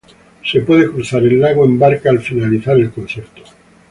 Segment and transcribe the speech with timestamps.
[0.43, 3.43] Se puede cruzar el lago en barca al finalizar el concierto.